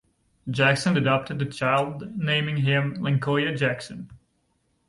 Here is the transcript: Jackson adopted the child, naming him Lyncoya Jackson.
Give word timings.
Jackson 0.49 0.97
adopted 0.97 1.37
the 1.37 1.45
child, 1.45 2.17
naming 2.17 2.57
him 2.57 2.95
Lyncoya 3.03 3.55
Jackson. 3.55 4.09